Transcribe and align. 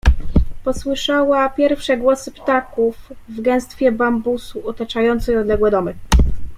Posłyszała 0.63 1.49
pierwsze 1.49 1.97
głosy 1.97 2.31
ptaków 2.31 3.09
w 3.29 3.41
gęstwie 3.41 3.91
bambusu 3.91 4.67
otaczającej 4.67 5.37
odległe 5.37 5.71
domy. 5.71 5.95